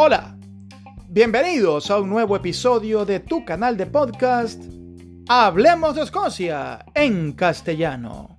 Hola, 0.00 0.38
bienvenidos 1.08 1.90
a 1.90 1.98
un 1.98 2.08
nuevo 2.08 2.36
episodio 2.36 3.04
de 3.04 3.18
tu 3.18 3.44
canal 3.44 3.76
de 3.76 3.86
podcast 3.86 4.62
Hablemos 5.28 5.96
de 5.96 6.02
Escocia 6.02 6.86
en 6.94 7.32
castellano. 7.32 8.38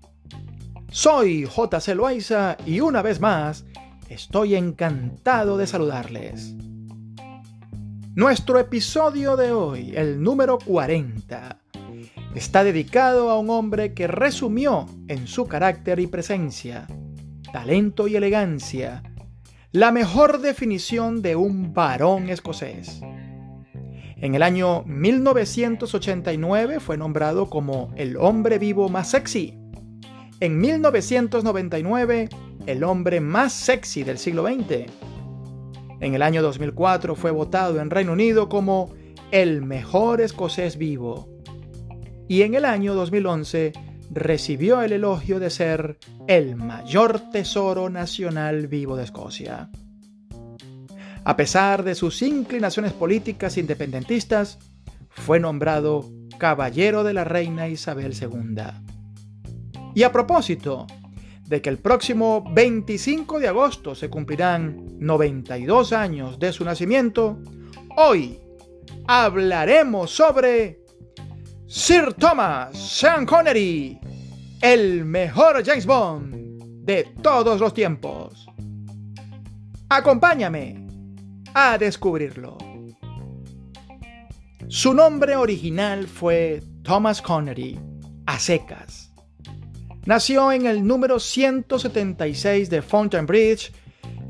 Soy 0.89 1.43
JC 1.43 1.95
Loaiza 1.95 2.55
y 2.65 2.79
una 2.79 3.01
vez 3.01 3.19
más 3.19 3.65
estoy 4.07 4.55
encantado 4.55 5.57
de 5.57 5.67
saludarles. 5.67 6.55
Nuestro 8.15 8.57
episodio 8.57 9.35
de 9.35 9.51
hoy, 9.51 9.91
el 9.97 10.23
número 10.23 10.59
40, 10.59 11.59
está 12.35 12.63
dedicado 12.63 13.29
a 13.29 13.37
un 13.37 13.49
hombre 13.49 13.93
que 13.93 14.07
resumió 14.07 14.85
en 15.09 15.27
su 15.27 15.45
carácter 15.45 15.99
y 15.99 16.07
presencia, 16.07 16.87
talento 17.51 18.07
y 18.07 18.15
elegancia, 18.15 19.03
la 19.71 19.91
mejor 19.91 20.41
definición 20.41 21.21
de 21.21 21.35
un 21.35 21.75
varón 21.75 22.29
escocés. 22.29 23.01
En 24.17 24.33
el 24.33 24.41
año 24.41 24.83
1989 24.85 26.79
fue 26.79 26.97
nombrado 26.97 27.51
como 27.51 27.93
el 27.95 28.17
hombre 28.17 28.57
vivo 28.57 28.89
más 28.89 29.11
sexy. 29.11 29.59
En 30.39 30.59
1999, 30.59 32.29
el 32.65 32.83
hombre 32.83 33.21
más 33.21 33.53
sexy 33.53 34.03
del 34.03 34.17
siglo 34.17 34.47
XX. 34.47 34.91
En 35.99 36.15
el 36.15 36.23
año 36.23 36.41
2004 36.41 37.15
fue 37.15 37.29
votado 37.29 37.79
en 37.79 37.91
Reino 37.91 38.13
Unido 38.13 38.49
como 38.49 38.91
el 39.29 39.61
mejor 39.61 40.19
escocés 40.19 40.77
vivo. 40.77 41.29
Y 42.27 42.41
en 42.41 42.55
el 42.55 42.65
año 42.65 42.95
2011 42.95 43.73
recibió 44.11 44.81
el 44.81 44.93
elogio 44.93 45.39
de 45.39 45.49
ser 45.49 45.97
el 46.27 46.55
mayor 46.55 47.31
tesoro 47.31 47.89
nacional 47.89 48.67
vivo 48.67 48.95
de 48.95 49.03
Escocia. 49.03 49.69
A 51.23 51.35
pesar 51.35 51.83
de 51.83 51.95
sus 51.95 52.21
inclinaciones 52.21 52.93
políticas 52.93 53.57
independentistas, 53.57 54.57
fue 55.09 55.39
nombrado 55.39 56.09
Caballero 56.37 57.03
de 57.03 57.13
la 57.13 57.23
Reina 57.23 57.67
Isabel 57.67 58.13
II. 58.19 58.63
Y 59.93 60.03
a 60.03 60.11
propósito 60.11 60.87
de 61.45 61.61
que 61.61 61.69
el 61.69 61.79
próximo 61.79 62.43
25 62.53 63.39
de 63.39 63.47
agosto 63.47 63.95
se 63.95 64.09
cumplirán 64.09 64.97
92 64.99 65.93
años 65.93 66.39
de 66.39 66.53
su 66.53 66.63
nacimiento, 66.63 67.39
hoy 67.97 68.39
hablaremos 69.07 70.11
sobre 70.11 70.79
Sir 71.71 72.15
Thomas 72.15 72.75
Sean 72.75 73.27
Connery, 73.27 73.99
el 74.59 75.05
mejor 75.05 75.63
James 75.63 75.85
Bond 75.85 76.63
de 76.83 77.03
todos 77.21 77.61
los 77.61 77.75
tiempos. 77.75 78.47
Acompáñame 79.87 80.87
a 81.53 81.77
descubrirlo. 81.77 82.57
Su 84.67 84.95
nombre 84.95 85.35
original 85.35 86.07
fue 86.07 86.63
Thomas 86.81 87.21
Connery, 87.21 87.79
a 88.25 88.39
secas. 88.39 89.13
Nació 90.07 90.51
en 90.51 90.65
el 90.65 90.87
número 90.87 91.19
176 91.19 92.71
de 92.71 92.81
Fountain 92.81 93.27
Bridge 93.27 93.71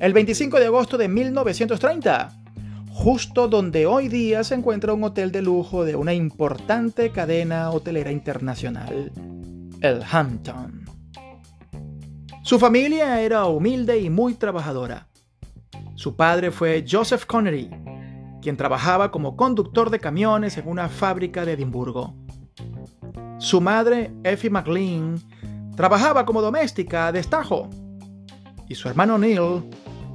el 0.02 0.12
25 0.12 0.60
de 0.60 0.66
agosto 0.66 0.98
de 0.98 1.08
1930 1.08 2.39
justo 3.00 3.48
donde 3.48 3.86
hoy 3.86 4.10
día 4.10 4.44
se 4.44 4.56
encuentra 4.56 4.92
un 4.92 5.06
hotel 5.06 5.32
de 5.32 5.42
lujo 5.42 5.86
de 5.86 5.96
una 5.96 6.14
importante 6.14 7.12
cadena 7.12 7.72
hotelera 7.72 8.12
internacional, 8.12 9.10
el 9.80 10.04
Hampton. 10.12 10.84
Su 12.44 12.60
familia 12.60 13.22
era 13.22 13.46
humilde 13.46 14.02
y 14.02 14.10
muy 14.10 14.34
trabajadora. 14.34 15.08
Su 15.96 16.18
padre 16.18 16.52
fue 16.52 16.84
Joseph 16.86 17.26
Connery, 17.26 17.70
quien 18.42 18.58
trabajaba 18.58 19.12
como 19.12 19.38
conductor 19.38 19.90
de 19.92 20.00
camiones 20.00 20.58
en 20.58 20.68
una 20.68 20.90
fábrica 20.90 21.46
de 21.46 21.54
Edimburgo. 21.54 22.14
Su 23.38 23.62
madre, 23.62 24.12
Effie 24.26 24.50
McLean, 24.50 25.16
trabajaba 25.78 26.26
como 26.26 26.42
doméstica 26.42 27.08
a 27.08 27.12
destajo. 27.14 27.70
Y 28.68 28.76
su 28.76 28.90
hermano 28.90 29.18
Neil 29.18 29.64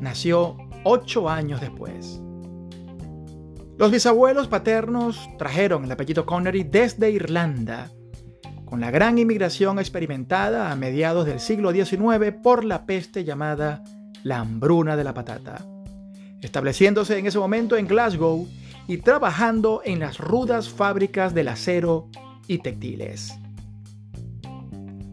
nació 0.00 0.58
ocho 0.84 1.30
años 1.30 1.62
después. 1.62 2.20
Los 3.76 3.90
bisabuelos 3.90 4.46
paternos 4.46 5.28
trajeron 5.36 5.84
el 5.84 5.90
apellido 5.90 6.24
Connery 6.24 6.62
desde 6.62 7.10
Irlanda, 7.10 7.90
con 8.64 8.80
la 8.80 8.92
gran 8.92 9.18
inmigración 9.18 9.80
experimentada 9.80 10.70
a 10.70 10.76
mediados 10.76 11.26
del 11.26 11.40
siglo 11.40 11.72
XIX 11.72 12.32
por 12.40 12.64
la 12.64 12.86
peste 12.86 13.24
llamada 13.24 13.82
la 14.22 14.38
hambruna 14.38 14.96
de 14.96 15.02
la 15.02 15.12
patata, 15.12 15.66
estableciéndose 16.40 17.18
en 17.18 17.26
ese 17.26 17.38
momento 17.38 17.76
en 17.76 17.88
Glasgow 17.88 18.48
y 18.86 18.98
trabajando 18.98 19.82
en 19.84 19.98
las 19.98 20.18
rudas 20.18 20.68
fábricas 20.68 21.34
del 21.34 21.48
acero 21.48 22.08
y 22.46 22.58
textiles. 22.58 23.34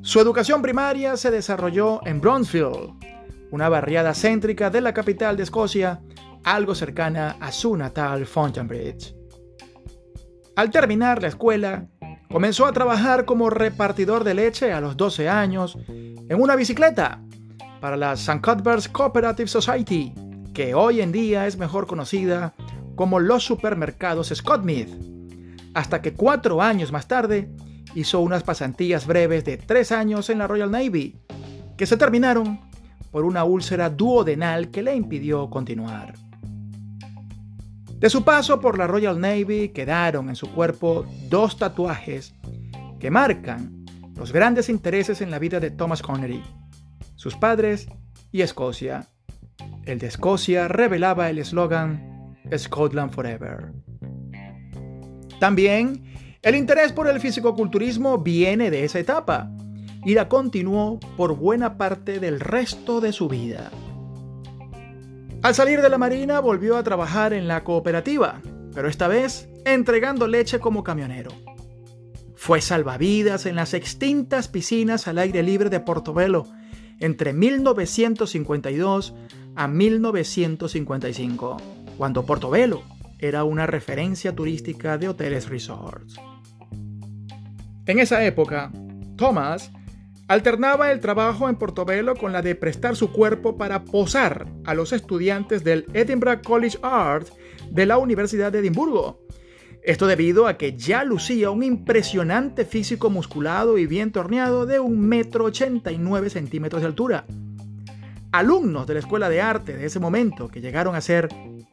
Su 0.03 0.19
educación 0.19 0.61
primaria 0.61 1.17
se 1.17 1.31
desarrolló 1.31 2.05
en 2.05 2.21
Bronzefield, 2.21 2.93
una 3.49 3.69
barriada 3.69 4.13
céntrica 4.13 4.69
de 4.69 4.81
la 4.81 4.93
capital 4.93 5.35
de 5.35 5.43
Escocia, 5.43 6.01
algo 6.43 6.75
cercana 6.75 7.37
a 7.39 7.51
su 7.51 7.75
natal 7.75 8.25
Fontainebleau. 8.25 8.95
Al 10.55 10.69
terminar 10.69 11.21
la 11.21 11.29
escuela, 11.29 11.87
comenzó 12.29 12.65
a 12.65 12.73
trabajar 12.73 13.25
como 13.25 13.49
repartidor 13.49 14.23
de 14.23 14.33
leche 14.33 14.73
a 14.73 14.81
los 14.81 14.97
12 14.97 15.29
años 15.29 15.77
en 15.87 16.41
una 16.41 16.55
bicicleta 16.55 17.21
para 17.79 17.97
la 17.97 18.13
St. 18.13 18.41
Cuthbert's 18.41 18.87
Cooperative 18.87 19.47
Society, 19.47 20.13
que 20.53 20.75
hoy 20.75 21.01
en 21.01 21.11
día 21.11 21.47
es 21.47 21.57
mejor 21.57 21.87
conocida 21.87 22.53
como 22.95 23.19
los 23.19 23.43
supermercados 23.43 24.31
Scottmead, 24.33 24.87
hasta 25.73 26.01
que 26.01 26.13
cuatro 26.13 26.61
años 26.61 26.91
más 26.91 27.07
tarde 27.07 27.49
hizo 27.95 28.19
unas 28.19 28.43
pasantías 28.43 29.07
breves 29.07 29.43
de 29.45 29.57
tres 29.57 29.91
años 29.91 30.29
en 30.29 30.37
la 30.37 30.47
Royal 30.47 30.71
Navy, 30.71 31.19
que 31.77 31.85
se 31.85 31.97
terminaron 31.97 32.59
por 33.11 33.25
una 33.25 33.43
úlcera 33.43 33.89
duodenal 33.89 34.69
que 34.69 34.83
le 34.83 34.95
impidió 34.95 35.49
continuar. 35.49 36.13
De 38.01 38.09
su 38.09 38.23
paso 38.23 38.59
por 38.59 38.79
la 38.79 38.87
Royal 38.87 39.19
Navy 39.19 39.69
quedaron 39.69 40.29
en 40.29 40.35
su 40.35 40.51
cuerpo 40.51 41.05
dos 41.29 41.59
tatuajes 41.59 42.33
que 42.99 43.11
marcan 43.11 43.85
los 44.15 44.33
grandes 44.33 44.69
intereses 44.69 45.21
en 45.21 45.29
la 45.29 45.37
vida 45.37 45.59
de 45.59 45.69
Thomas 45.69 46.01
Connery, 46.01 46.41
sus 47.15 47.35
padres 47.35 47.87
y 48.31 48.41
Escocia. 48.41 49.05
El 49.85 49.99
de 49.99 50.07
Escocia 50.07 50.67
revelaba 50.67 51.29
el 51.29 51.37
eslogan 51.37 52.39
Scotland 52.57 53.11
Forever. 53.11 53.71
También 55.39 56.03
el 56.41 56.55
interés 56.55 56.93
por 56.93 57.07
el 57.07 57.19
fisicoculturismo 57.19 58.17
viene 58.17 58.71
de 58.71 58.83
esa 58.83 58.97
etapa 58.97 59.51
y 60.03 60.15
la 60.15 60.27
continuó 60.27 60.99
por 61.17 61.35
buena 61.35 61.77
parte 61.77 62.19
del 62.19 62.39
resto 62.39 62.99
de 62.99 63.13
su 63.13 63.29
vida. 63.29 63.69
Al 65.43 65.55
salir 65.55 65.81
de 65.81 65.89
la 65.89 65.97
marina 65.97 66.39
volvió 66.39 66.77
a 66.77 66.83
trabajar 66.83 67.33
en 67.33 67.47
la 67.47 67.63
cooperativa, 67.63 68.39
pero 68.75 68.87
esta 68.87 69.07
vez 69.07 69.49
entregando 69.65 70.27
leche 70.27 70.59
como 70.59 70.83
camionero. 70.83 71.31
Fue 72.35 72.61
salvavidas 72.61 73.47
en 73.47 73.55
las 73.55 73.73
extintas 73.73 74.47
piscinas 74.47 75.07
al 75.07 75.17
aire 75.17 75.41
libre 75.41 75.71
de 75.71 75.79
Portobelo 75.79 76.45
entre 76.99 77.33
1952 77.33 79.15
a 79.55 79.67
1955, 79.67 81.57
cuando 81.97 82.23
Portobelo 82.23 82.83
era 83.17 83.43
una 83.43 83.65
referencia 83.65 84.35
turística 84.35 84.99
de 84.99 85.09
hoteles 85.09 85.49
resorts. 85.49 86.17
En 87.87 87.97
esa 87.97 88.23
época, 88.23 88.71
Thomas 89.15 89.71
Alternaba 90.31 90.93
el 90.93 91.01
trabajo 91.01 91.49
en 91.49 91.57
Portobelo 91.57 92.15
con 92.15 92.31
la 92.31 92.41
de 92.41 92.55
prestar 92.55 92.95
su 92.95 93.11
cuerpo 93.11 93.57
para 93.57 93.83
posar 93.83 94.47
a 94.63 94.73
los 94.73 94.93
estudiantes 94.93 95.65
del 95.65 95.85
Edinburgh 95.93 96.41
College 96.41 96.77
Art 96.81 97.27
de 97.69 97.85
la 97.85 97.97
Universidad 97.97 98.49
de 98.49 98.59
Edimburgo. 98.59 99.19
Esto 99.83 100.07
debido 100.07 100.47
a 100.47 100.57
que 100.57 100.77
ya 100.77 101.03
lucía 101.03 101.51
un 101.51 101.63
impresionante 101.63 102.63
físico 102.63 103.09
musculado 103.09 103.77
y 103.77 103.87
bien 103.87 104.13
torneado 104.13 104.65
de 104.65 104.79
1,89 104.79 106.17
m 106.19 106.29
centímetros 106.29 106.81
de 106.81 106.87
altura. 106.87 107.25
Alumnos 108.31 108.87
de 108.87 108.93
la 108.93 109.01
Escuela 109.01 109.27
de 109.27 109.41
Arte 109.41 109.75
de 109.75 109.85
ese 109.85 109.99
momento, 109.99 110.47
que 110.47 110.61
llegaron 110.61 110.95
a 110.95 111.01
ser 111.01 111.27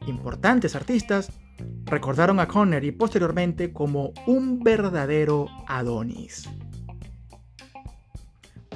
importantes 0.05 0.75
artistas, 0.75 1.31
recordaron 1.85 2.41
a 2.41 2.49
Connery 2.49 2.91
posteriormente 2.91 3.71
como 3.71 4.11
un 4.27 4.59
verdadero 4.59 5.47
Adonis. 5.65 6.49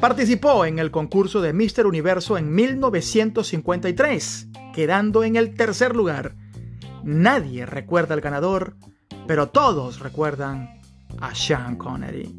Participó 0.03 0.65
en 0.65 0.79
el 0.79 0.91
concurso 0.91 1.39
de 1.39 1.53
Mister 1.53 1.87
Universo 1.87 2.37
en 2.37 2.53
1953, 2.53 4.49
quedando 4.73 5.23
en 5.23 5.37
el 5.37 5.53
tercer 5.53 5.95
lugar. 5.95 6.35
Nadie 7.05 7.65
recuerda 7.65 8.13
al 8.13 8.19
ganador, 8.19 8.75
pero 9.27 9.47
todos 9.47 10.01
recuerdan 10.01 10.81
a 11.21 11.33
Sean 11.33 11.77
Connery. 11.77 12.35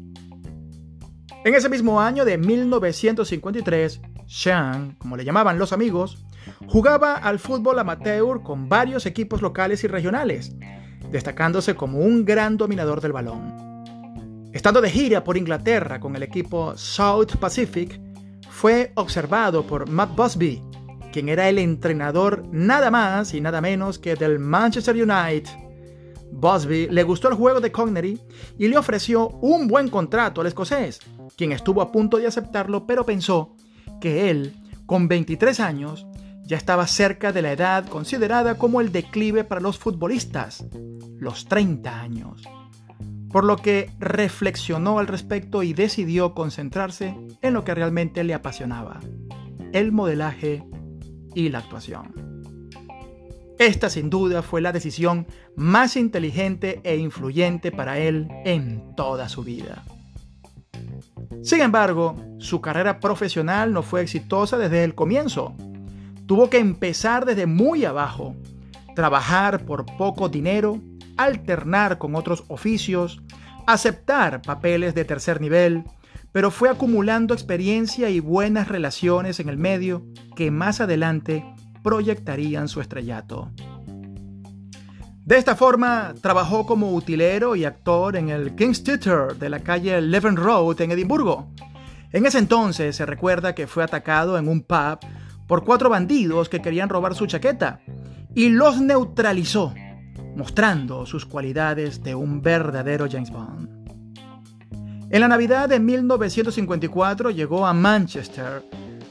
En 1.43 1.55
ese 1.55 1.67
mismo 1.67 1.99
año 1.99 2.23
de 2.23 2.37
1953, 2.37 3.99
Sean, 4.27 4.95
como 4.99 5.17
le 5.17 5.25
llamaban 5.25 5.57
los 5.57 5.73
amigos, 5.73 6.23
jugaba 6.67 7.15
al 7.15 7.39
fútbol 7.39 7.79
amateur 7.79 8.43
con 8.43 8.69
varios 8.69 9.07
equipos 9.07 9.41
locales 9.41 9.83
y 9.83 9.87
regionales, 9.87 10.55
destacándose 11.09 11.73
como 11.73 11.97
un 11.97 12.25
gran 12.25 12.57
dominador 12.57 13.01
del 13.01 13.13
balón. 13.13 13.74
Estando 14.55 14.79
de 14.79 14.89
gira 14.89 15.21
por 15.21 15.35
Inglaterra 15.35 15.99
con 15.99 16.15
el 16.15 16.23
equipo 16.23 16.77
South 16.77 17.35
Pacific, 17.41 17.99
fue 18.49 18.93
observado 18.95 19.67
por 19.67 19.89
Matt 19.89 20.15
Busby, 20.15 20.63
quien 21.11 21.27
era 21.27 21.49
el 21.49 21.59
entrenador 21.59 22.47
nada 22.53 22.89
más 22.89 23.33
y 23.33 23.41
nada 23.41 23.59
menos 23.59 23.99
que 23.99 24.15
del 24.15 24.39
Manchester 24.39 24.95
United. 24.95 25.49
Busby 26.31 26.87
le 26.87 27.03
gustó 27.03 27.27
el 27.27 27.35
juego 27.35 27.59
de 27.59 27.73
Connery 27.73 28.17
y 28.57 28.69
le 28.69 28.77
ofreció 28.77 29.27
un 29.41 29.67
buen 29.67 29.89
contrato 29.89 30.39
al 30.39 30.47
escocés, 30.47 31.01
quien 31.35 31.51
estuvo 31.51 31.81
a 31.81 31.91
punto 31.91 32.15
de 32.15 32.27
aceptarlo, 32.27 32.87
pero 32.87 33.05
pensó 33.05 33.57
que 33.99 34.29
él, 34.29 34.55
con 34.85 35.09
23 35.09 35.59
años, 35.59 36.07
ya 36.43 36.55
estaba 36.55 36.87
cerca 36.87 37.33
de 37.33 37.41
la 37.41 37.51
edad 37.51 37.85
considerada 37.89 38.57
como 38.57 38.79
el 38.79 38.93
declive 38.93 39.43
para 39.43 39.59
los 39.59 39.77
futbolistas, 39.77 40.65
los 41.19 41.43
30 41.43 41.99
años. 41.99 42.41
Por 43.35 43.43
lo 43.43 43.57
que 43.57 43.91
reflexionó 43.99 44.97
al 44.97 45.07
respecto 45.07 45.61
y 45.61 45.73
decidió 45.73 46.33
concentrarse 46.33 47.17
en 47.41 47.53
lo 47.53 47.65
que 47.65 47.75
realmente 47.75 48.23
le 48.23 48.33
apasionaba, 48.33 49.01
el 49.73 49.91
modelaje 49.91 50.63
y 51.33 51.49
la 51.49 51.57
actuación. 51.57 52.13
Esta 53.59 53.89
sin 53.89 54.09
duda 54.09 54.41
fue 54.41 54.61
la 54.61 54.71
decisión 54.71 55.27
más 55.57 55.97
inteligente 55.97 56.79
e 56.85 56.95
influyente 56.95 57.73
para 57.73 57.99
él 57.99 58.29
en 58.45 58.95
toda 58.95 59.27
su 59.27 59.43
vida. 59.43 59.83
Sin 61.43 61.59
embargo, 61.59 62.15
su 62.37 62.61
carrera 62.61 63.01
profesional 63.01 63.73
no 63.73 63.83
fue 63.83 64.01
exitosa 64.01 64.57
desde 64.57 64.85
el 64.85 64.95
comienzo. 64.95 65.53
Tuvo 66.25 66.49
que 66.49 66.59
empezar 66.59 67.25
desde 67.25 67.47
muy 67.47 67.83
abajo, 67.83 68.33
trabajar 68.95 69.65
por 69.65 69.85
poco 69.97 70.29
dinero, 70.29 70.79
alternar 71.17 71.97
con 71.97 72.15
otros 72.15 72.43
oficios, 72.47 73.21
aceptar 73.67 74.41
papeles 74.41 74.95
de 74.95 75.05
tercer 75.05 75.41
nivel, 75.41 75.83
pero 76.31 76.51
fue 76.51 76.69
acumulando 76.69 77.33
experiencia 77.33 78.09
y 78.09 78.19
buenas 78.19 78.67
relaciones 78.67 79.39
en 79.39 79.49
el 79.49 79.57
medio 79.57 80.05
que 80.35 80.51
más 80.51 80.81
adelante 80.81 81.45
proyectarían 81.81 82.67
su 82.67 82.81
estrellato. 82.81 83.51
De 85.23 85.37
esta 85.37 85.55
forma, 85.55 86.13
trabajó 86.21 86.67
como 86.67 86.93
utilero 86.93 87.55
y 87.55 87.65
actor 87.65 88.15
en 88.15 88.29
el 88.29 88.55
King's 88.55 88.83
Theatre 88.83 89.33
de 89.39 89.49
la 89.49 89.61
calle 89.61 89.99
Leven 89.99 90.35
Road 90.35 90.81
en 90.81 90.91
Edimburgo. 90.91 91.51
En 92.11 92.25
ese 92.25 92.37
entonces 92.37 92.95
se 92.95 93.05
recuerda 93.05 93.55
que 93.55 93.65
fue 93.65 93.83
atacado 93.83 94.37
en 94.37 94.47
un 94.47 94.61
pub 94.61 94.99
por 95.47 95.63
cuatro 95.63 95.89
bandidos 95.89 96.47
que 96.47 96.61
querían 96.61 96.89
robar 96.89 97.15
su 97.15 97.25
chaqueta 97.25 97.79
y 98.35 98.49
los 98.49 98.81
neutralizó, 98.81 99.73
mostrando 100.35 101.05
sus 101.05 101.25
cualidades 101.25 102.03
de 102.03 102.15
un 102.15 102.41
verdadero 102.41 103.07
James 103.09 103.31
Bond. 103.31 103.69
En 105.09 105.21
la 105.21 105.27
Navidad 105.27 105.69
de 105.69 105.79
1954 105.79 107.29
llegó 107.31 107.65
a 107.65 107.73
Manchester, 107.73 108.63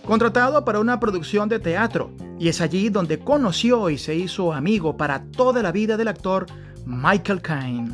contratado 0.04 0.64
para 0.64 0.80
una 0.80 1.00
producción 1.00 1.48
de 1.48 1.60
teatro, 1.60 2.10
y 2.38 2.48
es 2.48 2.60
allí 2.60 2.88
donde 2.88 3.18
conoció 3.18 3.90
y 3.90 3.98
se 3.98 4.14
hizo 4.14 4.52
amigo 4.52 4.96
para 4.96 5.24
toda 5.24 5.62
la 5.62 5.72
vida 5.72 5.96
del 5.96 6.08
actor 6.08 6.46
Michael 6.84 7.40
Caine. 7.40 7.92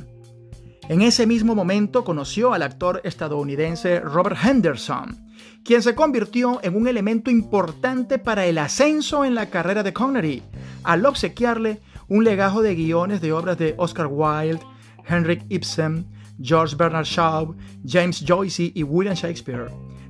En 0.89 1.03
ese 1.03 1.27
mismo 1.27 1.55
momento 1.55 2.03
conoció 2.03 2.53
al 2.53 2.63
actor 2.63 3.01
estadounidense 3.05 4.01
Robert 4.01 4.37
Henderson, 4.43 5.31
quien 5.63 5.83
se 5.83 5.95
convirtió 5.95 6.59
en 6.63 6.75
un 6.75 6.89
elemento 6.89 7.31
importante 7.31 8.19
para 8.19 8.47
el 8.47 8.59
ascenso 8.59 9.25
en 9.25 9.37
la 9.37 9.51
carrera 9.51 9.85
de 9.85 9.93
Connery, 9.93 10.43
al 10.83 11.07
obsequiarle 11.07 11.81
un 12.11 12.25
legajo 12.25 12.61
de 12.61 12.75
guiones 12.75 13.21
de 13.21 13.33
obras 13.33 13.57
de 13.57 13.75
Oscar 13.79 14.09
Wilde, 14.11 14.61
Henrik 15.09 15.45
Ibsen, 15.49 16.07
George 16.43 16.75
Bernard 16.77 17.07
Shaw, 17.07 17.55
James 17.87 18.23
Joyce 18.27 18.73
y 18.75 18.83
William 18.83 19.15
Shakespeare, 19.15 19.67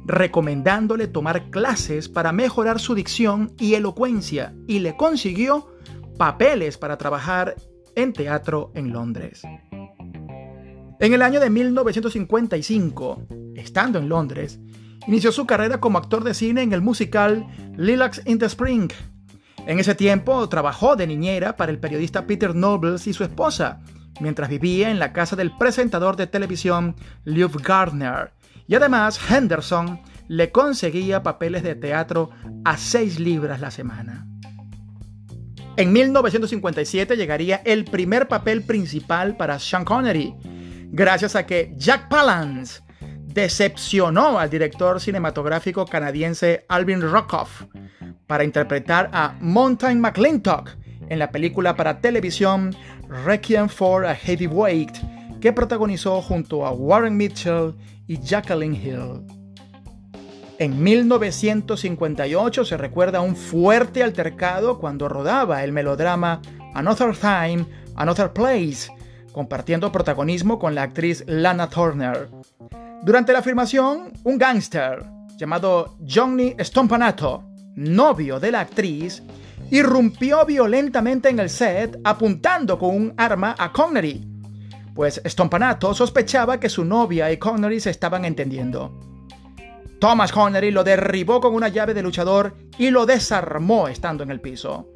recomendándole 0.06 1.08
tomar 1.08 1.50
clases 1.50 2.08
para 2.08 2.32
mejorar 2.32 2.80
su 2.80 2.94
dicción 2.94 3.52
y 3.58 3.74
elocuencia, 3.74 4.54
y 4.66 4.78
le 4.78 4.96
consiguió 4.96 5.68
papeles 6.16 6.78
para 6.78 6.96
trabajar 6.96 7.54
en 7.94 8.14
teatro 8.14 8.72
en 8.74 8.92
Londres. 8.92 9.42
En 11.00 11.12
el 11.12 11.20
año 11.20 11.38
de 11.38 11.50
1955, 11.50 13.26
estando 13.56 13.98
en 13.98 14.08
Londres, 14.08 14.58
inició 15.06 15.32
su 15.32 15.46
carrera 15.46 15.80
como 15.80 15.98
actor 15.98 16.24
de 16.24 16.32
cine 16.32 16.62
en 16.62 16.72
el 16.72 16.80
musical 16.80 17.46
Lilacs 17.76 18.22
in 18.24 18.38
the 18.38 18.46
Spring. 18.46 18.90
En 19.66 19.78
ese 19.78 19.94
tiempo 19.94 20.48
trabajó 20.48 20.96
de 20.96 21.06
niñera 21.06 21.56
para 21.56 21.70
el 21.70 21.78
periodista 21.78 22.26
Peter 22.26 22.54
Nobles 22.54 23.06
y 23.06 23.12
su 23.12 23.22
esposa, 23.24 23.80
mientras 24.20 24.48
vivía 24.48 24.90
en 24.90 24.98
la 24.98 25.12
casa 25.12 25.36
del 25.36 25.56
presentador 25.56 26.16
de 26.16 26.26
televisión 26.26 26.96
Liv 27.24 27.50
Gardner. 27.62 28.32
Y 28.66 28.74
además 28.74 29.20
Henderson 29.30 30.00
le 30.28 30.50
conseguía 30.50 31.22
papeles 31.22 31.62
de 31.62 31.74
teatro 31.74 32.30
a 32.64 32.76
6 32.76 33.20
libras 33.20 33.60
la 33.60 33.70
semana. 33.70 34.26
En 35.76 35.92
1957 35.92 37.16
llegaría 37.16 37.62
el 37.64 37.84
primer 37.84 38.28
papel 38.28 38.62
principal 38.64 39.36
para 39.36 39.58
Sean 39.58 39.84
Connery, 39.84 40.34
gracias 40.90 41.36
a 41.36 41.46
que 41.46 41.72
Jack 41.76 42.08
Palance 42.08 42.82
decepcionó 43.00 44.38
al 44.38 44.50
director 44.50 45.00
cinematográfico 45.00 45.86
canadiense 45.86 46.64
Alvin 46.68 47.00
Rockoff 47.00 47.64
para 48.30 48.44
interpretar 48.44 49.10
a 49.12 49.34
Mountain 49.40 50.00
McClintock 50.00 50.70
en 51.08 51.18
la 51.18 51.32
película 51.32 51.74
para 51.74 52.00
televisión 52.00 52.72
Requiem 53.24 53.68
for 53.68 54.06
a 54.06 54.14
Heavyweight, 54.14 54.96
que 55.40 55.52
protagonizó 55.52 56.22
junto 56.22 56.64
a 56.64 56.70
Warren 56.70 57.16
Mitchell 57.16 57.74
y 58.06 58.20
Jacqueline 58.20 58.76
Hill. 58.76 59.26
En 60.60 60.80
1958 60.80 62.64
se 62.64 62.76
recuerda 62.76 63.20
un 63.20 63.34
fuerte 63.34 64.04
altercado 64.04 64.78
cuando 64.78 65.08
rodaba 65.08 65.64
el 65.64 65.72
melodrama 65.72 66.40
Another 66.74 67.16
Time, 67.16 67.66
Another 67.96 68.32
Place, 68.32 68.92
compartiendo 69.32 69.90
protagonismo 69.90 70.60
con 70.60 70.76
la 70.76 70.84
actriz 70.84 71.24
Lana 71.26 71.68
Turner. 71.68 72.28
Durante 73.02 73.32
la 73.32 73.42
filmación, 73.42 74.12
un 74.22 74.38
gángster 74.38 75.04
llamado 75.36 75.96
Johnny 76.08 76.54
Stompanato, 76.60 77.49
novio 77.80 78.38
de 78.38 78.52
la 78.52 78.60
actriz, 78.60 79.22
irrumpió 79.70 80.44
violentamente 80.44 81.28
en 81.30 81.40
el 81.40 81.48
set 81.48 81.98
apuntando 82.04 82.78
con 82.78 82.94
un 82.94 83.14
arma 83.16 83.54
a 83.58 83.72
Connery, 83.72 84.26
pues 84.94 85.20
Stompanato 85.24 85.94
sospechaba 85.94 86.60
que 86.60 86.68
su 86.68 86.84
novia 86.84 87.32
y 87.32 87.38
Connery 87.38 87.80
se 87.80 87.90
estaban 87.90 88.24
entendiendo. 88.24 89.00
Thomas 89.98 90.32
Connery 90.32 90.70
lo 90.70 90.84
derribó 90.84 91.40
con 91.40 91.54
una 91.54 91.68
llave 91.68 91.94
de 91.94 92.02
luchador 92.02 92.54
y 92.78 92.90
lo 92.90 93.06
desarmó 93.06 93.88
estando 93.88 94.22
en 94.22 94.30
el 94.30 94.40
piso. 94.40 94.88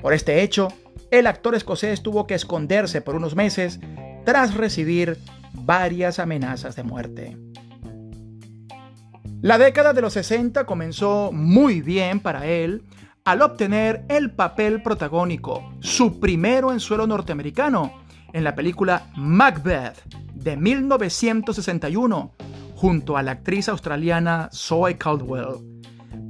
Por 0.00 0.12
este 0.12 0.42
hecho, 0.42 0.68
el 1.10 1.26
actor 1.26 1.54
escocés 1.54 2.02
tuvo 2.02 2.26
que 2.26 2.34
esconderse 2.34 3.00
por 3.00 3.14
unos 3.14 3.36
meses 3.36 3.80
tras 4.24 4.54
recibir 4.54 5.18
varias 5.52 6.18
amenazas 6.18 6.76
de 6.76 6.82
muerte. 6.82 7.36
La 9.44 9.58
década 9.58 9.92
de 9.92 10.00
los 10.00 10.14
60 10.14 10.64
comenzó 10.64 11.30
muy 11.30 11.82
bien 11.82 12.20
para 12.20 12.46
él 12.46 12.82
al 13.26 13.42
obtener 13.42 14.06
el 14.08 14.30
papel 14.30 14.82
protagónico, 14.82 15.70
su 15.80 16.18
primero 16.18 16.72
en 16.72 16.80
suelo 16.80 17.06
norteamericano, 17.06 17.92
en 18.32 18.42
la 18.42 18.54
película 18.54 19.10
Macbeth 19.16 20.02
de 20.32 20.56
1961, 20.56 22.32
junto 22.74 23.18
a 23.18 23.22
la 23.22 23.32
actriz 23.32 23.68
australiana 23.68 24.48
Zoe 24.50 24.96
Caldwell. 24.96 25.58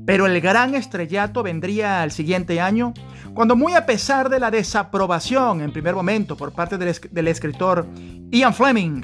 Pero 0.05 0.27
el 0.27 0.41
gran 0.41 0.75
estrellato 0.75 1.45
vendría 1.45 2.03
al 2.03 2.11
siguiente 2.11 2.61
año, 2.61 2.95
cuando 3.33 3.55
muy 3.55 3.75
a 3.75 3.87
pesar 3.87 4.29
de 4.29 4.41
la 4.41 4.51
desaprobación 4.51 5.61
en 5.61 5.73
primer 5.73 5.95
momento 5.95 6.37
por 6.37 6.51
parte 6.51 6.79
del, 6.79 6.93
del 7.13 7.29
escritor 7.29 7.87
Ian 8.33 8.55
Fleming, 8.55 9.03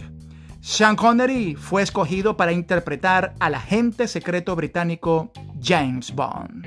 Sean 0.63 0.95
Connery 0.95 1.55
fue 1.55 1.81
escogido 1.81 2.37
para 2.37 2.53
interpretar 2.53 3.35
al 3.41 3.55
agente 3.55 4.07
secreto 4.07 4.55
británico 4.55 5.33
James 5.63 6.15
Bond. 6.15 6.67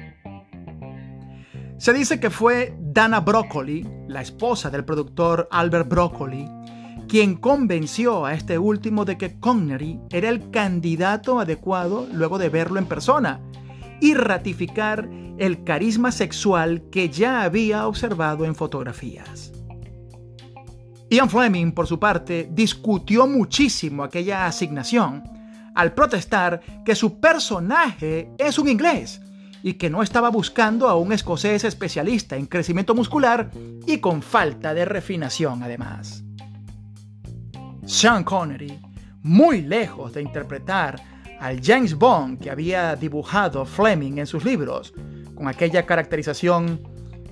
Se 1.78 1.94
dice 1.94 2.20
que 2.20 2.32
fue 2.32 2.76
Dana 2.80 3.20
Broccoli, 3.20 3.88
la 4.08 4.22
esposa 4.22 4.72
del 4.72 4.84
productor 4.84 5.48
Albert 5.52 5.88
Broccoli, 5.88 6.50
quien 7.08 7.36
convenció 7.36 8.26
a 8.26 8.34
este 8.34 8.58
último 8.58 9.06
de 9.06 9.20
que 9.20 9.40
Connery 9.40 10.00
era 10.10 10.30
el 10.30 10.50
candidato 10.50 11.40
adecuado 11.40 12.08
luego 12.12 12.40
de 12.40 12.50
verlo 12.50 12.80
en 12.80 12.88
persona 12.88 13.42
y 14.02 14.16
ratificar 14.16 15.08
el 15.38 15.64
carisma 15.64 16.12
sexual 16.12 16.84
que 16.92 17.10
ya 17.10 17.44
había 17.44 17.88
observado 17.88 18.46
en 18.46 18.56
fotografías. 18.56 19.53
Ian 21.10 21.30
Fleming, 21.30 21.72
por 21.72 21.88
su 21.88 22.00
parte, 22.00 22.50
discutió 22.52 23.28
muchísimo 23.28 24.04
aquella 24.04 24.46
asignación 24.46 25.24
al 25.76 25.94
protestar 25.94 26.62
que 26.86 26.96
su 26.96 27.20
personaje 27.20 28.32
es 28.38 28.58
un 28.60 28.68
inglés 28.68 29.22
y 29.64 29.74
que 29.74 29.90
no 29.90 30.04
estaba 30.04 30.30
buscando 30.30 30.90
a 30.90 30.96
un 30.96 31.14
escocés 31.14 31.64
especialista 31.64 32.36
en 32.36 32.46
crecimiento 32.46 32.94
muscular 32.94 33.50
y 33.88 34.00
con 34.00 34.22
falta 34.22 34.74
de 34.74 34.86
refinación 34.86 35.64
además. 35.64 36.24
Sean 37.86 38.24
Connery, 38.24 38.80
muy 39.22 39.62
lejos 39.62 40.14
de 40.14 40.22
interpretar 40.22 41.02
al 41.40 41.62
James 41.62 41.96
Bond 41.96 42.40
que 42.40 42.52
había 42.52 42.96
dibujado 42.96 43.66
Fleming 43.66 44.18
en 44.18 44.28
sus 44.28 44.44
libros, 44.44 44.94
con 45.36 45.48
aquella 45.48 45.86
caracterización 45.86 46.82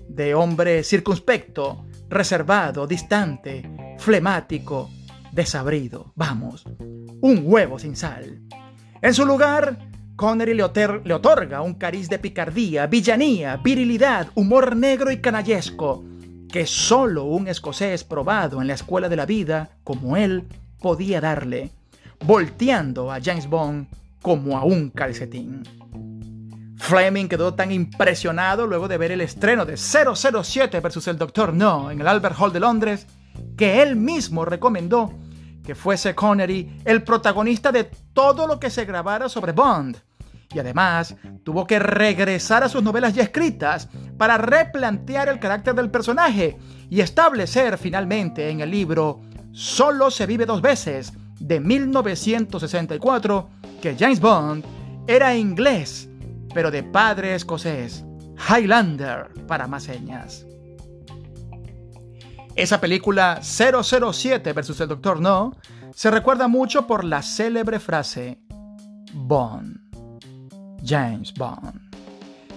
de 0.08 0.36
hombre 0.36 0.84
circunspecto, 0.84 1.86
reservado, 2.12 2.86
distante, 2.86 3.96
flemático, 3.98 4.92
desabrido, 5.32 6.12
vamos, 6.16 6.66
un 7.22 7.44
huevo 7.46 7.80
sin 7.80 7.96
sal. 7.96 8.42
En 9.02 9.14
su 9.14 9.26
lugar, 9.26 9.78
Connery 10.18 10.54
le, 10.54 10.64
otorga 11.14 11.62
un 11.62 11.74
cariz 11.76 12.10
de 12.10 12.20
picardía, 12.20 12.86
villanía, 12.86 13.58
virilidad, 13.58 14.28
humor 14.36 14.76
negro 14.76 15.10
y 15.10 15.22
canallesco, 15.22 16.04
que 16.52 16.68
solo 16.68 17.24
un 17.24 17.48
escocés 17.48 18.04
probado 18.04 18.62
en 18.62 18.68
la 18.68 18.74
escuela 18.74 19.08
de 19.08 19.16
la 19.16 19.26
vida, 19.26 19.70
como 19.84 20.18
él, 20.18 20.44
podía 20.80 21.22
darle, 21.22 21.72
volteando 22.26 23.12
a 23.12 23.22
James 23.22 23.48
Bond 23.48 23.88
como 24.22 24.58
a 24.58 24.66
un 24.66 24.90
calcetín. 24.90 25.64
Fleming 26.82 27.28
quedó 27.28 27.54
tan 27.54 27.72
impresionado 27.72 28.66
luego 28.66 28.88
de 28.88 28.98
ver 28.98 29.12
el 29.12 29.22
estreno 29.22 29.66
de 29.66 29.78
007 29.78 30.80
vs. 30.80 31.08
el 31.08 31.18
Doctor 31.20 31.54
No 31.54 31.92
en 31.92 32.02
el 32.02 32.08
Albert 32.08 32.36
Hall 32.40 32.52
de 32.52 32.60
Londres, 32.60 33.06
que 33.56 33.84
él 33.84 33.96
mismo 33.96 34.46
recomendó 34.46 35.14
que 35.64 35.76
fuese 35.76 36.16
Connery 36.16 36.82
el 36.84 37.04
protagonista 37.04 37.72
de 37.72 37.84
todo 38.14 38.48
lo 38.48 38.60
que 38.60 38.72
se 38.72 38.86
grabara 38.86 39.30
sobre 39.30 39.52
Bond, 39.52 39.98
y 40.52 40.58
además 40.58 41.16
tuvo 41.44 41.68
que 41.68 41.78
regresar 41.78 42.64
a 42.64 42.70
sus 42.70 42.82
novelas 42.82 43.14
ya 43.14 43.24
escritas 43.24 43.88
para 44.18 44.40
replantear 44.40 45.30
el 45.30 45.40
carácter 45.40 45.76
del 45.76 45.92
personaje 45.92 46.58
y 46.90 47.00
establecer 47.00 47.78
finalmente 47.78 48.50
en 48.50 48.60
el 48.60 48.72
libro 48.72 49.22
Solo 49.52 50.10
se 50.10 50.26
vive 50.26 50.48
dos 50.48 50.64
veces 50.64 51.14
de 51.40 51.60
1964 51.60 53.50
que 53.82 53.96
James 53.96 54.20
Bond 54.20 54.66
era 55.08 55.36
inglés, 55.36 56.10
pero 56.54 56.72
de 56.72 56.84
padre 56.84 57.36
escocés, 57.36 58.06
Highlander 58.50 59.30
para 59.48 59.68
más 59.68 59.84
señas. 59.84 60.46
Esa 62.56 62.82
película 62.82 63.40
007 63.42 64.54
versus 64.54 64.80
el 64.82 64.90
Doctor 64.90 65.20
No 65.20 65.56
se 65.94 66.12
recuerda 66.12 66.48
mucho 66.48 66.88
por 66.88 67.04
la 67.04 67.22
célebre 67.22 67.80
frase 67.80 68.40
Bond. 69.14 69.80
James 70.84 71.34
Bond, 71.34 71.96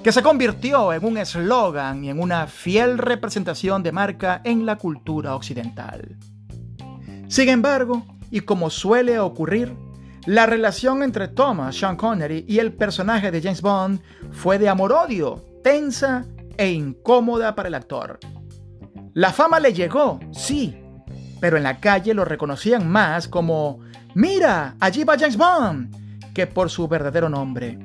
que 0.02 0.10
se 0.10 0.22
convirtió 0.22 0.92
en 0.92 1.04
un 1.04 1.18
eslogan 1.18 2.04
y 2.04 2.10
en 2.10 2.20
una 2.20 2.46
fiel 2.46 2.98
representación 2.98 3.82
de 3.82 3.92
marca 3.92 4.40
en 4.44 4.64
la 4.64 4.76
cultura 4.76 5.34
occidental. 5.34 6.16
Sin 7.28 7.48
embargo, 7.48 8.04
y 8.30 8.40
como 8.40 8.70
suele 8.70 9.18
ocurrir, 9.18 9.76
la 10.26 10.46
relación 10.46 11.02
entre 11.02 11.28
Thomas 11.28 11.76
Sean 11.76 11.96
Connery 11.96 12.44
y 12.48 12.58
el 12.58 12.72
personaje 12.72 13.30
de 13.30 13.42
James 13.42 13.60
Bond 13.60 14.00
fue 14.32 14.58
de 14.58 14.68
amor-odio, 14.68 15.44
tensa 15.62 16.24
e 16.56 16.70
incómoda 16.70 17.54
para 17.54 17.68
el 17.68 17.74
actor. 17.74 18.18
La 19.12 19.32
fama 19.32 19.60
le 19.60 19.72
llegó, 19.72 20.20
sí, 20.32 20.76
pero 21.40 21.56
en 21.56 21.62
la 21.62 21.78
calle 21.78 22.14
lo 22.14 22.24
reconocían 22.24 22.88
más 22.88 23.28
como 23.28 23.80
Mira, 24.14 24.76
allí 24.80 25.04
va 25.04 25.18
James 25.18 25.36
Bond, 25.36 26.32
que 26.32 26.46
por 26.46 26.70
su 26.70 26.88
verdadero 26.88 27.28
nombre. 27.28 27.78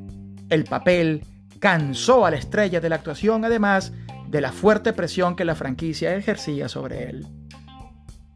El 0.47 0.63
papel 0.63 1.25
cansó 1.59 2.25
a 2.25 2.31
la 2.31 2.37
estrella 2.37 2.79
de 2.79 2.89
la 2.89 2.95
actuación, 2.95 3.43
además 3.43 3.91
de 4.27 4.41
la 4.41 4.51
fuerte 4.51 4.93
presión 4.93 5.35
que 5.35 5.43
la 5.43 5.55
franquicia 5.55 6.15
ejercía 6.15 6.69
sobre 6.69 7.09
él. 7.09 7.27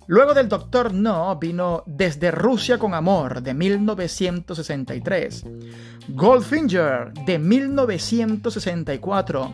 Luego 0.07 0.33
del 0.33 0.50
Doctor 0.50 0.93
No 0.93 1.38
vino 1.38 1.83
Desde 1.86 2.31
Rusia 2.31 2.77
con 2.77 2.93
Amor 2.93 3.41
de 3.41 3.53
1963, 3.53 5.45
Goldfinger 6.10 7.13
de 7.25 7.39
1964, 7.39 9.53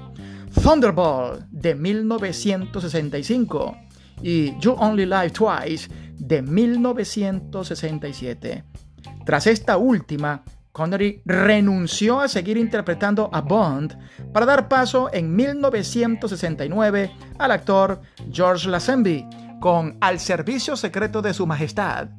Thunderball 0.64 1.46
de 1.52 1.76
1965 1.76 3.78
y 4.24 4.58
You 4.60 4.76
Only 4.80 5.06
Live 5.06 5.30
Twice 5.30 5.88
de 6.18 6.42
1967. 6.42 8.64
Tras 9.26 9.46
esta 9.46 9.78
última, 9.78 10.44
Connery 10.72 11.22
renunció 11.26 12.22
a 12.22 12.28
seguir 12.28 12.58
interpretando 12.58 13.30
a 13.32 13.42
Bond 13.42 13.96
para 14.34 14.48
dar 14.48 14.68
paso 14.68 15.12
en 15.14 15.36
1969 15.36 17.12
al 17.38 17.52
actor 17.52 18.02
George 18.32 18.68
Lazenby 18.70 19.28
con 19.60 19.98
Al 20.02 20.20
servicio 20.20 20.76
secreto 20.76 21.22
de 21.22 21.34
su 21.34 21.46
majestad. 21.46 22.10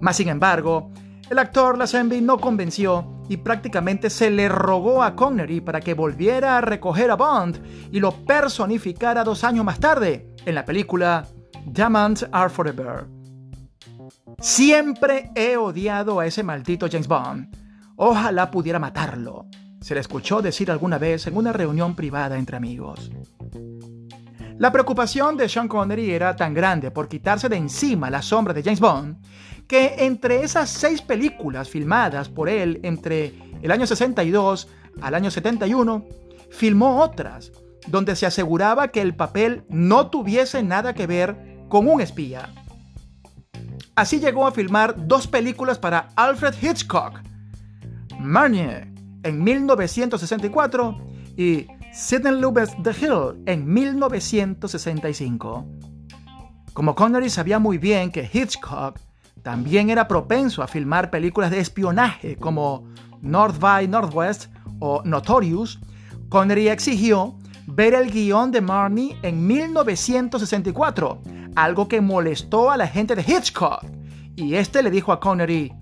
Mas 0.00 0.16
sin 0.16 0.28
embargo, 0.28 0.90
el 1.30 1.38
actor 1.38 1.78
Lazenby 1.78 2.20
no 2.20 2.38
convenció 2.38 3.22
y 3.28 3.38
prácticamente 3.38 4.10
se 4.10 4.30
le 4.30 4.48
rogó 4.48 5.02
a 5.02 5.16
Connery 5.16 5.60
para 5.60 5.80
que 5.80 5.94
volviera 5.94 6.58
a 6.58 6.60
recoger 6.60 7.10
a 7.10 7.16
Bond 7.16 7.60
y 7.90 8.00
lo 8.00 8.12
personificara 8.12 9.24
dos 9.24 9.44
años 9.44 9.64
más 9.64 9.80
tarde 9.80 10.34
en 10.44 10.54
la 10.54 10.64
película 10.64 11.26
Diamonds 11.66 12.26
Are 12.32 12.50
Forever. 12.50 13.06
Siempre 14.40 15.30
he 15.34 15.56
odiado 15.56 16.20
a 16.20 16.26
ese 16.26 16.42
maldito 16.42 16.86
James 16.90 17.08
Bond 17.08 17.64
Ojalá 17.96 18.50
pudiera 18.50 18.80
matarlo, 18.80 19.46
se 19.80 19.94
le 19.94 20.00
escuchó 20.00 20.42
decir 20.42 20.70
alguna 20.70 20.98
vez 20.98 21.26
en 21.28 21.36
una 21.36 21.52
reunión 21.52 21.94
privada 21.94 22.36
entre 22.38 22.56
amigos. 22.56 23.10
La 24.58 24.70
preocupación 24.70 25.36
de 25.36 25.48
Sean 25.48 25.66
Connery 25.66 26.12
era 26.12 26.36
tan 26.36 26.54
grande 26.54 26.92
por 26.92 27.08
quitarse 27.08 27.48
de 27.48 27.56
encima 27.56 28.08
la 28.08 28.22
sombra 28.22 28.54
de 28.54 28.62
James 28.62 28.80
Bond 28.80 29.16
que 29.66 29.96
entre 29.98 30.44
esas 30.44 30.70
seis 30.70 31.02
películas 31.02 31.68
filmadas 31.68 32.28
por 32.28 32.48
él 32.48 32.78
entre 32.84 33.34
el 33.62 33.70
año 33.70 33.86
62 33.86 34.68
al 35.00 35.14
año 35.14 35.30
71, 35.30 36.06
filmó 36.50 37.00
otras 37.00 37.50
donde 37.88 38.14
se 38.14 38.26
aseguraba 38.26 38.88
que 38.88 39.00
el 39.00 39.16
papel 39.16 39.64
no 39.68 40.08
tuviese 40.08 40.62
nada 40.62 40.94
que 40.94 41.06
ver 41.06 41.66
con 41.68 41.88
un 41.88 42.00
espía. 42.00 42.50
Así 43.96 44.20
llegó 44.20 44.46
a 44.46 44.52
filmar 44.52 45.06
dos 45.06 45.26
películas 45.26 45.78
para 45.78 46.10
Alfred 46.14 46.54
Hitchcock, 46.60 47.20
Marnier 48.20 48.88
en 49.22 49.42
1964 49.42 50.98
y 51.36 51.66
Sidney 51.94 52.32
Lumet 52.40 52.70
The 52.82 52.90
Hill 52.90 53.40
en 53.46 53.72
1965. 53.72 55.64
Como 56.72 56.96
Connery 56.96 57.30
sabía 57.30 57.60
muy 57.60 57.78
bien 57.78 58.10
que 58.10 58.28
Hitchcock 58.32 58.98
también 59.44 59.90
era 59.90 60.08
propenso 60.08 60.64
a 60.64 60.66
filmar 60.66 61.10
películas 61.10 61.52
de 61.52 61.60
espionaje 61.60 62.34
como 62.34 62.88
North 63.22 63.60
by 63.60 63.86
Northwest 63.86 64.46
o 64.80 65.02
Notorious, 65.04 65.78
Connery 66.30 66.68
exigió 66.68 67.38
ver 67.68 67.94
el 67.94 68.10
guion 68.10 68.50
de 68.50 68.60
Marnie 68.60 69.16
en 69.22 69.46
1964, 69.46 71.22
algo 71.54 71.86
que 71.86 72.00
molestó 72.00 72.72
a 72.72 72.76
la 72.76 72.88
gente 72.88 73.14
de 73.14 73.22
Hitchcock. 73.22 73.84
Y 74.34 74.56
este 74.56 74.82
le 74.82 74.90
dijo 74.90 75.12
a 75.12 75.20
Connery, 75.20 75.72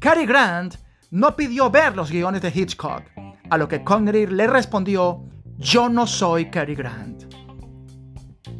Cary 0.00 0.26
Grant 0.26 0.74
no 1.10 1.34
pidió 1.34 1.70
ver 1.70 1.96
los 1.96 2.10
guiones 2.10 2.42
de 2.42 2.52
Hitchcock, 2.54 3.04
a 3.48 3.56
lo 3.56 3.68
que 3.68 3.82
Connery 3.82 4.26
le 4.26 4.46
respondió, 4.46 5.31
yo 5.62 5.88
no 5.88 6.06
soy 6.06 6.50
Cary 6.50 6.74
Grant. 6.74 7.22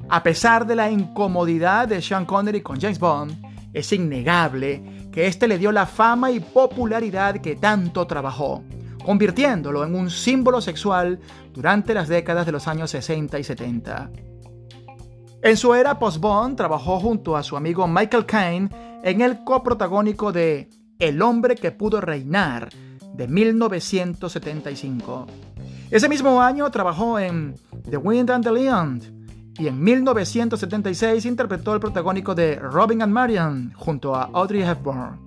A 0.09 0.23
pesar 0.23 0.67
de 0.67 0.77
la 0.77 0.91
incomodidad 0.91 1.89
de 1.89 2.01
Sean 2.01 2.25
Connery 2.25 2.61
con 2.61 2.81
James 2.81 3.01
Bond, 3.01 3.43
es 3.73 3.93
innegable 3.93 5.09
que 5.11 5.27
este 5.27 5.49
le 5.49 5.59
dio 5.59 5.73
la 5.73 5.87
fama 5.87 6.31
y 6.31 6.39
popularidad 6.39 7.41
que 7.41 7.57
tanto 7.57 8.07
trabajó, 8.07 8.63
convirtiéndolo 9.05 9.85
en 9.85 9.97
un 9.97 10.11
símbolo 10.11 10.61
sexual 10.61 11.19
durante 11.53 11.93
las 11.93 12.09
décadas 12.09 12.47
de 12.47 12.53
los 12.53 12.69
años 12.69 12.91
60 12.91 13.39
y 13.39 13.45
70. 13.45 14.11
En 15.43 15.57
su 15.57 15.75
era 15.75 15.99
post-Bond 15.99 16.57
trabajó 16.57 17.01
junto 17.01 17.37
a 17.37 17.43
su 17.43 17.57
amigo 17.57 17.89
Michael 17.89 18.27
Caine 18.27 18.69
en 19.03 19.23
el 19.23 19.43
coprotagónico 19.43 20.31
de 20.31 20.71
el 21.01 21.21
hombre 21.21 21.57
que 21.57 21.73
pudo 21.73 22.01
reinar, 22.01 22.69
de 23.13 23.27
1975. 23.27 25.27
Ese 25.93 26.09
mismo 26.09 26.41
año 26.41 26.71
trabajó 26.71 27.19
en 27.19 27.55
The 27.91 27.99
Wind 27.99 28.31
and 28.31 28.43
the 28.43 28.51
Land 28.51 29.03
y 29.59 29.67
en 29.67 29.79
1976 29.79 31.27
interpretó 31.27 31.75
el 31.75 31.81
protagónico 31.81 32.35
de 32.35 32.57
Robin 32.57 33.03
and 33.03 33.13
Marian 33.13 33.75
junto 33.75 34.15
a 34.15 34.31
Audrey 34.33 34.63
Hepburn. 34.63 35.21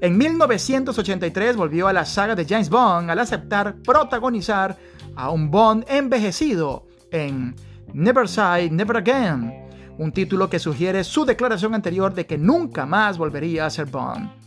En 0.00 0.16
1983 0.16 1.56
volvió 1.56 1.88
a 1.88 1.92
la 1.92 2.06
saga 2.06 2.34
de 2.34 2.46
James 2.46 2.70
Bond 2.70 3.10
al 3.10 3.18
aceptar 3.18 3.82
protagonizar 3.82 4.78
a 5.14 5.28
un 5.28 5.50
Bond 5.50 5.84
envejecido 5.86 6.86
en 7.10 7.54
Never 7.92 8.26
Say 8.26 8.70
Never 8.70 8.96
Again, 8.96 9.52
un 9.98 10.10
título 10.10 10.48
que 10.48 10.58
sugiere 10.58 11.04
su 11.04 11.26
declaración 11.26 11.74
anterior 11.74 12.14
de 12.14 12.24
que 12.24 12.38
nunca 12.38 12.86
más 12.86 13.18
volvería 13.18 13.66
a 13.66 13.70
ser 13.70 13.84
Bond. 13.84 14.41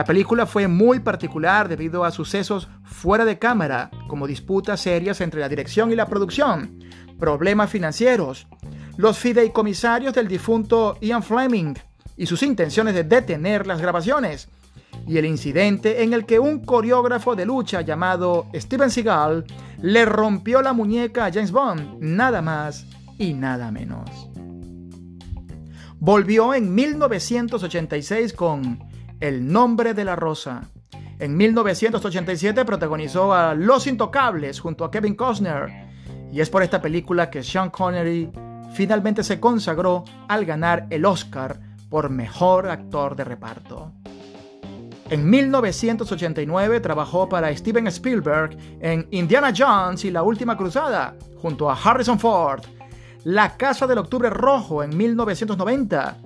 La 0.00 0.06
película 0.06 0.46
fue 0.46 0.66
muy 0.66 1.00
particular 1.00 1.68
debido 1.68 2.04
a 2.06 2.10
sucesos 2.10 2.70
fuera 2.84 3.26
de 3.26 3.38
cámara, 3.38 3.90
como 4.08 4.26
disputas 4.26 4.80
serias 4.80 5.20
entre 5.20 5.40
la 5.40 5.48
dirección 5.50 5.92
y 5.92 5.94
la 5.94 6.06
producción, 6.06 6.78
problemas 7.18 7.68
financieros, 7.68 8.46
los 8.96 9.18
fideicomisarios 9.18 10.14
del 10.14 10.26
difunto 10.26 10.96
Ian 11.02 11.22
Fleming 11.22 11.74
y 12.16 12.24
sus 12.24 12.42
intenciones 12.42 12.94
de 12.94 13.04
detener 13.04 13.66
las 13.66 13.82
grabaciones, 13.82 14.48
y 15.06 15.18
el 15.18 15.26
incidente 15.26 16.02
en 16.02 16.14
el 16.14 16.24
que 16.24 16.38
un 16.38 16.64
coreógrafo 16.64 17.36
de 17.36 17.44
lucha 17.44 17.82
llamado 17.82 18.46
Steven 18.54 18.90
Seagal 18.90 19.44
le 19.82 20.06
rompió 20.06 20.62
la 20.62 20.72
muñeca 20.72 21.26
a 21.26 21.30
James 21.30 21.52
Bond, 21.52 21.98
nada 22.00 22.40
más 22.40 22.86
y 23.18 23.34
nada 23.34 23.70
menos. 23.70 24.08
Volvió 25.98 26.54
en 26.54 26.74
1986 26.74 28.32
con 28.32 28.88
El 29.20 29.52
nombre 29.52 29.92
de 29.92 30.02
la 30.02 30.16
rosa. 30.16 30.62
En 31.18 31.36
1987 31.36 32.64
protagonizó 32.64 33.34
a 33.34 33.54
Los 33.54 33.86
Intocables 33.86 34.58
junto 34.60 34.82
a 34.82 34.90
Kevin 34.90 35.14
Costner. 35.14 35.68
Y 36.32 36.40
es 36.40 36.48
por 36.48 36.62
esta 36.62 36.80
película 36.80 37.28
que 37.28 37.42
Sean 37.42 37.68
Connery 37.68 38.32
finalmente 38.72 39.22
se 39.22 39.38
consagró 39.38 40.04
al 40.26 40.46
ganar 40.46 40.86
el 40.88 41.04
Oscar 41.04 41.60
por 41.90 42.08
Mejor 42.08 42.68
Actor 42.70 43.14
de 43.14 43.24
Reparto. 43.24 43.92
En 45.10 45.28
1989 45.28 46.80
trabajó 46.80 47.28
para 47.28 47.54
Steven 47.54 47.88
Spielberg 47.88 48.56
en 48.80 49.06
Indiana 49.10 49.52
Jones 49.54 50.02
y 50.06 50.10
la 50.10 50.22
Última 50.22 50.56
Cruzada, 50.56 51.14
junto 51.42 51.68
a 51.68 51.74
Harrison 51.74 52.18
Ford, 52.18 52.62
La 53.24 53.54
Casa 53.58 53.86
del 53.86 53.98
Octubre 53.98 54.30
Rojo 54.30 54.82
en 54.82 54.96
1990, 54.96 56.16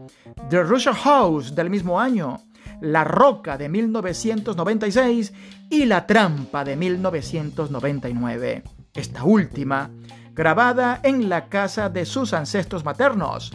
The 0.49 0.63
Russia 0.63 0.95
House 0.95 1.55
del 1.57 1.71
mismo 1.71 1.99
año, 1.99 2.39
La 2.85 3.03
Roca 3.03 3.57
de 3.57 3.69
1996 3.71 5.33
y 5.71 5.87
La 5.87 6.07
Trampa 6.07 6.65
de 6.65 6.77
1999. 6.77 8.63
Esta 8.93 9.25
última, 9.25 9.91
grabada 10.33 11.01
en 11.03 11.31
la 11.31 11.49
casa 11.49 11.89
de 11.89 12.05
sus 12.05 12.35
ancestros 12.35 12.85
maternos, 12.85 13.53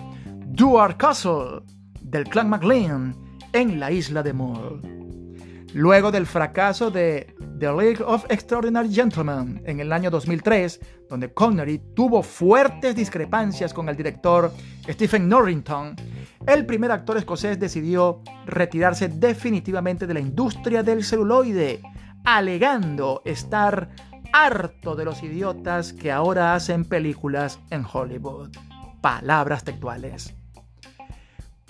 Duard 0.47 0.97
Castle, 0.97 1.61
del 2.01 2.23
clan 2.25 2.49
MacLean, 2.49 3.15
en 3.53 3.79
la 3.79 3.91
isla 3.91 4.23
de 4.23 4.33
Mull. 4.33 4.98
Luego 5.73 6.11
del 6.11 6.25
fracaso 6.25 6.89
de 6.89 7.35
The 7.59 7.71
League 7.71 8.03
of 8.03 8.25
Extraordinary 8.29 8.91
Gentlemen 8.91 9.61
en 9.65 9.79
el 9.79 9.93
año 9.93 10.09
2003, 10.09 10.79
donde 11.07 11.31
Connery 11.31 11.79
tuvo 11.93 12.23
fuertes 12.23 12.95
discrepancias 12.95 13.71
con 13.71 13.87
el 13.87 13.95
director 13.95 14.51
Stephen 14.87 15.29
Norrington, 15.29 15.95
el 16.47 16.65
primer 16.65 16.91
actor 16.91 17.17
escocés 17.17 17.59
decidió 17.59 18.23
retirarse 18.47 19.09
definitivamente 19.09 20.07
de 20.07 20.15
la 20.15 20.19
industria 20.19 20.81
del 20.81 21.03
celuloide, 21.03 21.81
alegando 22.25 23.21
estar 23.23 23.89
harto 24.33 24.95
de 24.95 25.05
los 25.05 25.21
idiotas 25.21 25.93
que 25.93 26.11
ahora 26.11 26.55
hacen 26.55 26.83
películas 26.83 27.59
en 27.69 27.85
Hollywood. 27.85 28.49
Palabras 29.01 29.63
textuales. 29.63 30.38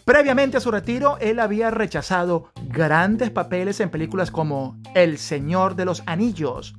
Previamente 0.10 0.58
a 0.58 0.60
su 0.60 0.72
retiro, 0.72 1.20
él 1.20 1.40
había 1.40 1.70
rechazado 1.70 2.50
grandes 2.64 3.30
papeles 3.30 3.80
en 3.80 3.92
películas 3.92 4.32
como 4.32 4.76
El 4.96 5.20
Señor 5.20 5.76
de 5.76 5.86
los 5.86 6.02
Anillos, 6.08 6.74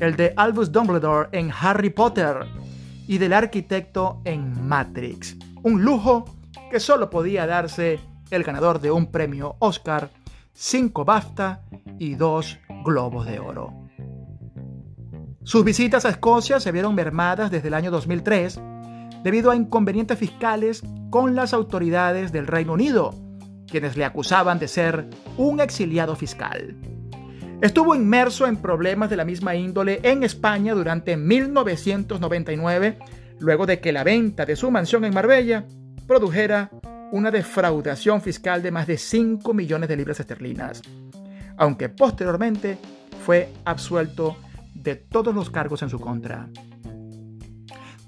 el 0.00 0.16
de 0.16 0.32
Albus 0.36 0.72
Dumbledore 0.72 1.28
en 1.30 1.52
Harry 1.52 1.90
Potter 1.90 2.38
y 3.06 3.18
del 3.18 3.34
arquitecto 3.34 4.20
en 4.24 4.66
Matrix. 4.66 5.36
Un 5.62 5.84
lujo 5.84 6.24
que 6.68 6.80
solo 6.80 7.08
podía 7.08 7.46
darse 7.46 8.00
el 8.32 8.42
ganador 8.42 8.80
de 8.80 8.90
un 8.90 9.12
premio 9.12 9.54
Oscar, 9.60 10.10
cinco 10.52 11.04
BAFTA 11.04 11.62
y 12.00 12.16
dos 12.16 12.58
Globos 12.84 13.26
de 13.26 13.38
Oro. 13.38 13.74
Sus 15.44 15.62
visitas 15.64 16.04
a 16.04 16.08
Escocia 16.08 16.58
se 16.58 16.72
vieron 16.72 16.96
mermadas 16.96 17.52
desde 17.52 17.68
el 17.68 17.74
año 17.74 17.92
2003 17.92 18.60
debido 19.22 19.50
a 19.50 19.56
inconvenientes 19.56 20.18
fiscales 20.18 20.82
con 21.10 21.34
las 21.34 21.52
autoridades 21.52 22.32
del 22.32 22.46
Reino 22.46 22.72
Unido, 22.72 23.14
quienes 23.66 23.96
le 23.96 24.04
acusaban 24.04 24.58
de 24.58 24.68
ser 24.68 25.08
un 25.36 25.60
exiliado 25.60 26.16
fiscal. 26.16 26.76
Estuvo 27.62 27.94
inmerso 27.94 28.46
en 28.46 28.58
problemas 28.58 29.08
de 29.08 29.16
la 29.16 29.24
misma 29.24 29.54
índole 29.54 30.00
en 30.02 30.22
España 30.22 30.74
durante 30.74 31.16
1999, 31.16 32.98
luego 33.38 33.64
de 33.66 33.80
que 33.80 33.92
la 33.92 34.04
venta 34.04 34.44
de 34.44 34.56
su 34.56 34.70
mansión 34.70 35.04
en 35.04 35.14
Marbella 35.14 35.64
produjera 36.06 36.70
una 37.12 37.30
defraudación 37.30 38.20
fiscal 38.20 38.62
de 38.62 38.70
más 38.70 38.86
de 38.86 38.98
5 38.98 39.54
millones 39.54 39.88
de 39.88 39.96
libras 39.96 40.20
esterlinas, 40.20 40.82
aunque 41.56 41.88
posteriormente 41.88 42.78
fue 43.24 43.48
absuelto 43.64 44.36
de 44.74 44.96
todos 44.96 45.34
los 45.34 45.50
cargos 45.50 45.82
en 45.82 45.88
su 45.88 45.98
contra. 45.98 46.48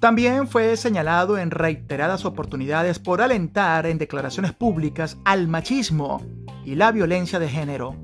También 0.00 0.46
fue 0.46 0.76
señalado 0.76 1.38
en 1.38 1.50
reiteradas 1.50 2.24
oportunidades 2.24 3.00
por 3.00 3.20
alentar 3.20 3.84
en 3.86 3.98
declaraciones 3.98 4.52
públicas 4.52 5.18
al 5.24 5.48
machismo 5.48 6.22
y 6.64 6.76
la 6.76 6.92
violencia 6.92 7.40
de 7.40 7.48
género. 7.48 7.96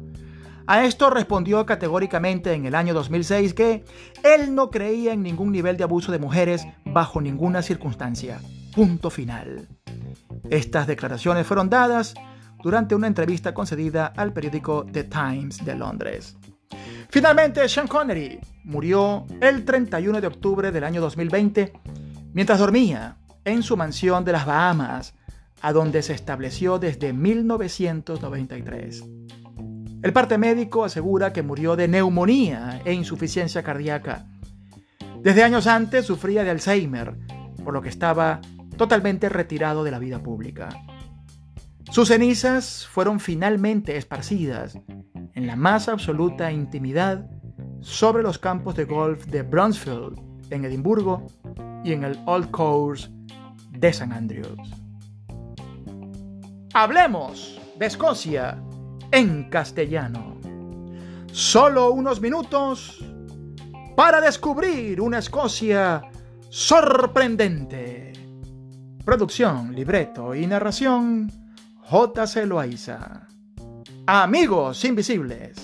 A 0.67 0.85
esto 0.85 1.11
respondió 1.11 1.65
categóricamente 1.67 2.53
en 2.55 2.67
el 2.67 2.75
año 2.75 2.95
2006 2.95 3.55
que 3.55 3.85
él 4.25 4.55
no 4.55 4.71
creía 4.71 5.13
en 5.13 5.23
ningún 5.23 5.53
nivel 5.53 5.77
de 5.77 5.85
abuso 5.85 6.11
de 6.11 6.19
mujeres 6.19 6.67
bajo 6.85 7.21
ninguna 7.21 7.63
circunstancia. 7.63 8.41
Punto 8.75 9.11
final. 9.11 9.69
Estas 10.51 10.89
declaraciones 10.89 11.47
fueron 11.47 11.71
dadas 11.71 12.15
durante 12.63 12.95
una 12.95 13.07
entrevista 13.07 13.55
concedida 13.55 14.07
al 14.17 14.33
periódico 14.33 14.85
The 14.91 15.05
Times 15.05 15.65
de 15.65 15.75
Londres. 15.77 16.37
Finalmente, 17.15 17.69
Sean 17.69 17.87
Connery 17.87 18.41
murió 18.65 19.25
el 19.41 19.65
31 19.65 20.21
de 20.21 20.27
octubre 20.27 20.73
del 20.73 20.83
año 20.83 21.01
2020 21.01 21.73
mientras 22.33 22.59
dormía 22.59 23.19
en 23.45 23.63
su 23.63 23.77
mansión 23.77 24.25
de 24.25 24.33
las 24.33 24.45
Bahamas, 24.45 25.15
a 25.63 25.73
donde 25.73 26.03
se 26.03 26.13
estableció 26.13 26.81
desde 26.81 27.13
1993. 27.13 29.05
El 30.03 30.13
parte 30.13 30.39
médico 30.39 30.85
asegura 30.85 31.33
que 31.33 31.45
murió 31.45 31.77
de 31.77 31.87
neumonía 31.87 32.81
e 32.85 32.93
insuficiencia 32.93 33.63
cardíaca. 33.63 34.27
Desde 35.23 35.45
años 35.45 35.69
antes 35.69 36.07
sufría 36.07 36.43
de 36.43 36.51
Alzheimer, 36.51 37.17
por 37.63 37.75
lo 37.75 37.81
que 37.81 37.91
estaba 37.91 38.41
totalmente 38.77 39.29
retirado 39.29 39.85
de 39.85 39.93
la 39.93 40.01
vida 40.01 40.21
pública. 40.21 40.69
Sus 41.93 42.09
cenizas 42.09 42.89
fueron 42.89 43.21
finalmente 43.21 43.97
esparcidas 43.97 44.81
en 45.35 45.47
la 45.47 45.57
más 45.57 45.89
absoluta 45.89 46.53
intimidad 46.53 47.27
sobre 47.81 48.23
los 48.23 48.39
campos 48.39 48.75
de 48.77 48.85
golf 48.85 49.27
de 49.27 49.43
Brunsfield, 49.43 50.19
en 50.51 50.65
Edimburgo, 50.65 51.27
y 51.85 51.93
en 51.93 52.03
el 52.03 52.19
Old 52.27 52.51
Course 52.51 53.11
de 53.71 53.93
San 53.93 54.13
Andrews. 54.13 54.59
Hablemos 56.73 57.61
de 57.79 57.87
Escocia 57.87 58.61
en 59.13 59.51
castellano. 59.51 60.39
Solo 61.31 61.93
unos 61.93 62.21
minutos 62.21 63.05
para 63.97 64.21
descubrir 64.21 65.01
una 65.01 65.19
Escocia 65.19 66.03
sorprendente. 66.49 68.13
Producción, 69.05 69.75
libreto 69.75 70.35
y 70.35 70.47
narración 70.47 71.31
J.C. 71.83 72.47
Loaiza. 72.47 73.29
Amigos 74.07 74.85
invisibles, 74.85 75.57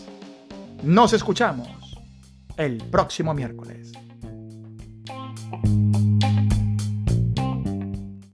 nos 0.83 1.12
escuchamos 1.12 1.68
el 2.57 2.79
próximo 2.90 3.35
miércoles. 3.35 3.92